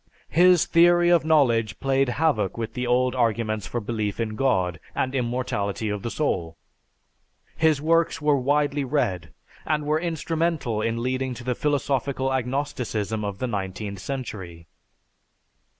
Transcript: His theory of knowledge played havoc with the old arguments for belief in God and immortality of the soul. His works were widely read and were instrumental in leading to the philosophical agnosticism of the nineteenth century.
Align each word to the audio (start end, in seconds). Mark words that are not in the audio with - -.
His 0.31 0.65
theory 0.65 1.09
of 1.11 1.23
knowledge 1.23 1.79
played 1.79 2.09
havoc 2.09 2.57
with 2.57 2.73
the 2.73 2.87
old 2.87 3.13
arguments 3.15 3.67
for 3.67 3.79
belief 3.79 4.19
in 4.19 4.35
God 4.35 4.79
and 4.95 5.13
immortality 5.13 5.89
of 5.89 6.01
the 6.01 6.09
soul. 6.09 6.57
His 7.55 7.79
works 7.83 8.19
were 8.19 8.35
widely 8.39 8.83
read 8.83 9.31
and 9.63 9.85
were 9.85 9.99
instrumental 9.99 10.81
in 10.81 11.03
leading 11.03 11.35
to 11.35 11.43
the 11.43 11.53
philosophical 11.53 12.33
agnosticism 12.33 13.23
of 13.23 13.37
the 13.37 13.45
nineteenth 13.45 13.99
century. 13.99 14.65